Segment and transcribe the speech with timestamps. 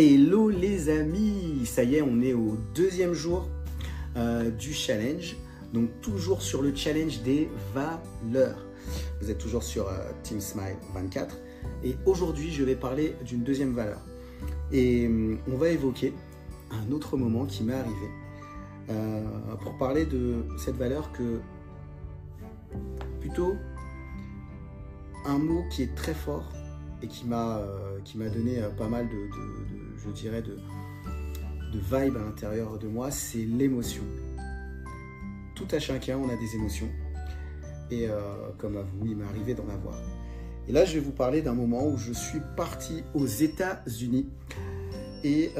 [0.00, 3.48] Hello les amis, ça y est, on est au deuxième jour
[4.14, 5.34] euh, du challenge.
[5.74, 8.64] Donc toujours sur le challenge des valeurs.
[9.20, 11.36] Vous êtes toujours sur euh, Team Smile 24.
[11.82, 13.98] Et aujourd'hui, je vais parler d'une deuxième valeur.
[14.70, 16.12] Et hum, on va évoquer
[16.70, 18.08] un autre moment qui m'est arrivé
[18.90, 19.20] euh,
[19.62, 21.40] pour parler de cette valeur que
[23.20, 23.56] plutôt
[25.26, 26.52] un mot qui est très fort
[27.02, 30.56] et qui m'a euh, donné euh, pas mal de, de, je dirais de
[31.72, 34.02] de vibe à l'intérieur de moi, c'est l'émotion.
[35.54, 36.88] Tout à chacun, on a des émotions.
[37.90, 38.18] Et euh,
[38.56, 40.00] comme à vous, il m'est arrivé d'en avoir.
[40.66, 44.30] Et là, je vais vous parler d'un moment où je suis parti aux États-Unis
[45.24, 45.50] et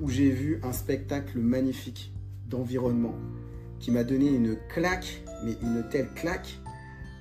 [0.00, 2.12] où j'ai vu un spectacle magnifique
[2.48, 3.16] d'environnement
[3.80, 6.60] qui m'a donné une claque, mais une telle claque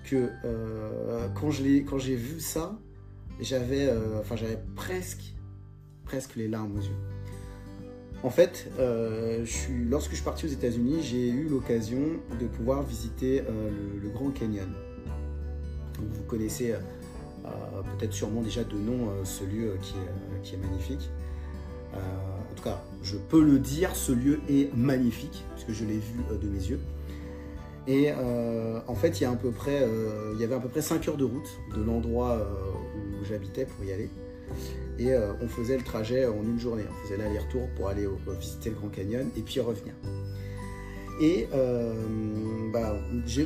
[0.05, 2.77] que euh, quand j'ai vu ça,
[3.39, 5.33] j'avais euh, j'avais presque
[6.05, 6.97] presque les larmes aux yeux.
[8.23, 9.45] En fait, euh,
[9.89, 11.99] lorsque je suis parti aux États-Unis, j'ai eu l'occasion
[12.39, 13.43] de pouvoir visiter
[14.01, 14.71] le, Grand Canyon.
[15.99, 16.73] Vous connaissez
[17.43, 21.09] peut-être sûrement déjà de nom ce lieu qui est, qui est magnifique.
[21.93, 26.23] en tout cas, je peux le dire, ce lieu est magnifique, puisque je l'ai vu
[26.41, 26.79] de mes yeux.
[27.87, 30.81] Et euh, en fait, il y, a à peu près, euh, avait à peu près
[30.81, 34.09] 5 heures de route de l'endroit euh, où j'habitais pour y aller.
[34.97, 36.83] Et on faisait le trajet en une journée.
[36.89, 38.07] On faisait l'aller-retour pour aller
[38.39, 39.93] visiter le Grand Canyon et puis revenir.
[41.19, 41.49] Et
[42.71, 42.95] bah,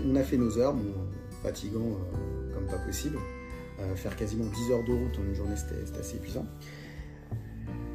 [0.05, 0.93] on a fait nos heures, bon,
[1.41, 1.97] fatigant
[2.53, 3.17] comme pas possible.
[3.95, 6.45] faire quasiment 10 heures de route en une journée, c'était assez épuisant.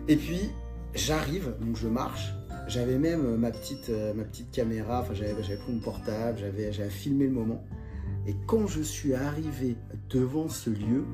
[0.08, 0.50] Et puis,
[0.94, 2.34] j'arrive, donc je marche,
[2.66, 7.26] j'avais même ma petite, euh, ma petite caméra, enfin j'avais pris mon portable, j'avais filmé
[7.26, 7.64] le moment.
[8.26, 9.76] Et quand je suis arrivé
[10.08, 11.04] devant ce lieu,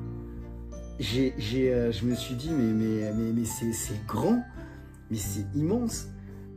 [0.99, 1.33] j'ai,
[1.73, 4.43] euh, je me suis dit, mais, mais, mais, mais c'est grand,
[5.09, 6.07] mais c'est immense.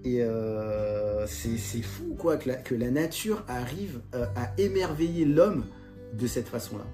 [0.04, 5.65] Et euh, c'est fou quoi que la, que la nature arrive euh, à émerveiller l'homme
[6.12, 6.84] de cette façon-là.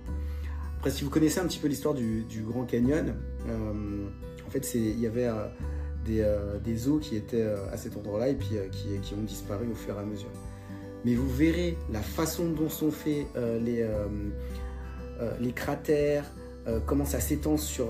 [0.76, 3.14] Après, si vous connaissez un petit peu l'histoire du, du, Grand Canyon,
[3.48, 4.08] euh,
[4.46, 5.28] en fait, il y avait
[6.10, 9.22] des, euh, des, eaux qui étaient euh, à cet endroit-là et puis euh, qui, ont
[9.22, 10.30] disparu au fur et à mesure.
[11.04, 13.26] Mais vous verrez la façon dont sont faits
[13.62, 13.82] les,
[15.54, 16.26] cratères,
[16.84, 17.86] comment ça s'étend sur,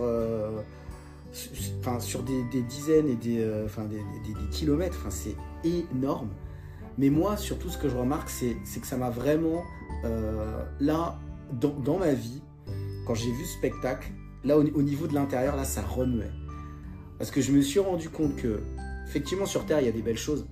[1.33, 5.05] sur des, dizaines et des, des, kilomètres.
[5.09, 6.29] C'est énorme.
[6.99, 9.65] Mais moi, surtout, ce que je remarque, c'est que ça m'a vraiment,
[10.79, 11.19] là,
[11.61, 12.43] dans, dans, ma vie,
[13.09, 14.13] quand j'ai vu ce spectacle,
[14.45, 16.31] là, au, au niveau de l'intérieur, là, ça remuait.
[17.21, 18.63] Parce que je me suis rendu compte que,
[19.07, 20.47] effectivement, sur Terre, il y a des belles choses.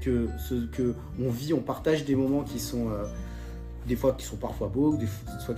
[0.00, 3.04] Que, ce, on vit, on partage des moments qui sont euh,
[3.86, 5.54] des fois qui sont parfois beaux, des, fois,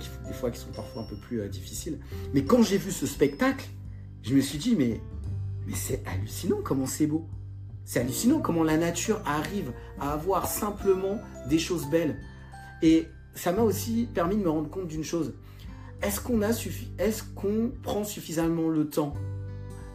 [0.51, 1.99] qui, sont parfois un peu plus euh, difficiles.
[2.33, 3.65] Mais quand j'ai vu ce spectacle,
[4.23, 4.99] je me suis dit, mais,
[5.67, 7.29] mais c'est hallucinant comment c'est beau.
[7.85, 9.71] C'est hallucinant comment la nature arrive
[10.01, 11.17] à avoir simplement
[11.47, 12.19] des choses belles.
[12.81, 15.33] Et ça m'a aussi permis de me rendre compte d'une chose.
[16.01, 19.13] Est-ce qu'on est-ce qu'on prend suffisamment le temps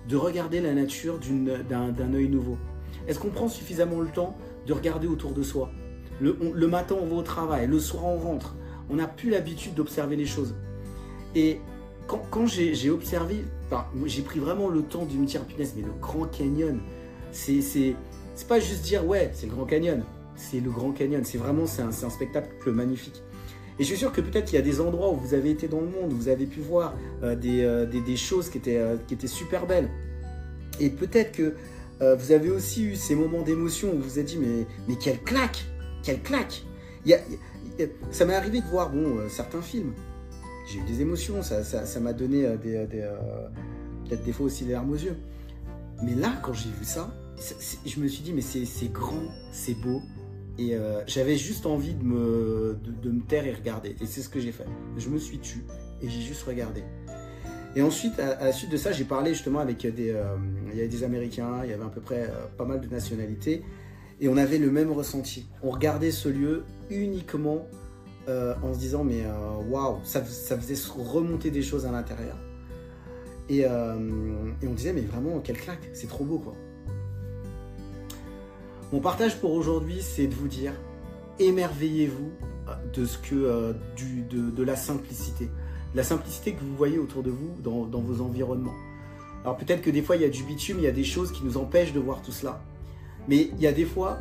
[0.08, 2.56] de regarder la nature d'un œil nouveau
[3.06, 5.70] Est-ce qu'on prend suffisamment le temps de regarder autour de soi?
[6.20, 8.54] Le, matin, on va au travail, le soir, on rentre.
[8.90, 10.54] On n'a plus l'habitude d'observer les choses.
[11.34, 11.60] Et
[12.06, 16.80] quand, j'ai observé, enfin, j'ai pris vraiment le temps de me mais le Grand Canyon,
[17.32, 17.96] c'est
[18.48, 20.02] pas juste dire, ouais, c'est le Grand Canyon.
[20.34, 21.24] C'est le Grand Canyon.
[21.24, 23.22] C'est vraiment, c'est un spectacle magnifique.
[23.80, 25.66] Et je suis sûr que peut-être il y a des endroits où vous avez été
[25.66, 28.76] dans le monde, où vous avez pu voir euh, des, euh, des, choses qui étaient,
[28.76, 29.88] euh, qui étaient super belles.
[30.78, 31.54] Et peut-être que
[32.16, 35.66] vous avez aussi eu ces moments d'émotion où vous vous êtes dit mais, quelle claque
[36.02, 36.62] Quelle claque
[38.10, 39.92] Ça m'est arrivé de voir bon, certains films.
[40.66, 42.86] J'ai eu des émotions, ça m'a donné des
[44.06, 45.16] peut-être des fois aussi des larmes aux yeux.
[46.02, 47.14] Mais là, quand j'ai vu ça,
[47.84, 50.00] je me suis dit mais c'est grand, c'est beau,
[50.60, 53.96] et euh, j'avais juste envie de me, de, me taire et regarder.
[54.02, 54.66] Et c'est ce que j'ai fait.
[54.98, 55.64] Je me suis tu
[56.02, 56.84] et j'ai juste regardé.
[57.74, 60.36] Et ensuite, à, la suite de ça, j'ai parlé justement avec des, euh,
[60.70, 62.88] il y avait des Américains, il y avait à peu près euh, pas mal de
[62.88, 63.64] nationalités,
[64.20, 65.48] et on avait le même ressenti.
[65.62, 67.66] On regardait ce lieu uniquement
[68.28, 69.22] euh, en se disant mais
[69.70, 72.36] waouh, wow, ça, ça, faisait remonter des choses à l'intérieur.
[73.48, 76.54] Et, et on disait mais vraiment quelle claque, c'est trop beau quoi.
[78.92, 80.72] Mon partage pour aujourd'hui, c'est de vous dire,
[81.38, 82.32] émerveillez-vous
[82.92, 83.72] de ce que euh,
[84.28, 85.48] de, la simplicité,
[85.94, 88.74] que vous voyez autour de vous dans, dans vos environnements.
[89.44, 91.32] Alors peut-être que des fois il y a du bitume, il y a des choses
[91.32, 92.60] qui nous empêchent de voir tout cela,
[93.28, 94.18] mais il y a des fois,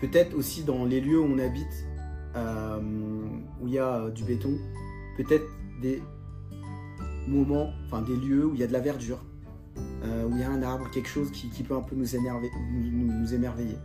[0.00, 1.86] peut-être aussi dans les lieux où on habite,
[2.36, 2.80] euh,
[3.60, 4.56] où il y a du béton,
[5.16, 5.46] peut-être
[5.82, 6.00] des
[7.26, 9.18] moments, enfin des lieux où il y a de la verdure,
[10.04, 13.78] euh, où il y a un arbre, quelque chose qui, peut un peu nous, émerveiller.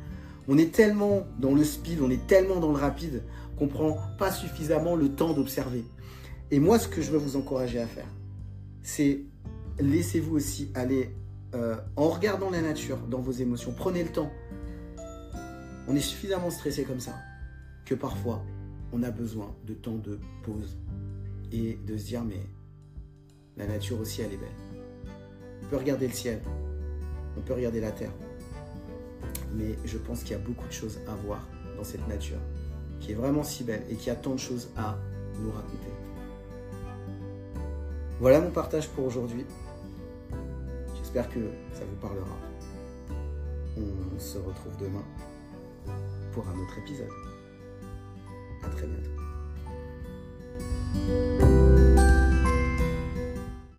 [0.47, 3.23] On est tellement dans le speed, on est tellement dans le rapide
[3.57, 5.83] qu'on prend pas suffisamment le temps d'observer.
[6.49, 8.07] Et moi, ce que je veux vous encourager à faire,
[8.81, 9.21] c'est
[9.79, 11.13] laissez-vous aussi aller
[11.53, 13.73] euh, en regardant la nature dans vos émotions.
[13.75, 14.31] Prenez le temps.
[15.87, 17.15] On est suffisamment stressé comme ça
[17.85, 18.44] que parfois
[18.94, 20.77] on a besoin de temps de pause
[21.51, 22.45] et de se dire mais
[23.57, 24.70] la nature aussi elle est belle.
[25.71, 26.41] Peut regarder le ciel,
[27.38, 28.12] on peut regarder la terre,
[29.53, 31.47] mais je pense qu'il y a beaucoup de choses à voir
[31.77, 32.39] dans cette nature
[33.00, 34.97] qui est vraiment si belle et qui a tant de choses à
[35.39, 35.91] nous raconter.
[38.19, 39.45] Voilà mon partage pour aujourd'hui.
[40.97, 41.39] J'espère que
[41.71, 42.38] ça vous parlera.
[43.77, 45.06] On se retrouve demain
[46.33, 47.07] pour un autre épisode.
[48.62, 49.31] À très bientôt.